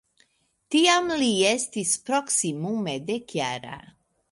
Tiam 0.75 1.11
li 1.23 1.27
estis 1.51 1.93
proksimume 2.09 2.99
dekjara. 3.13 3.79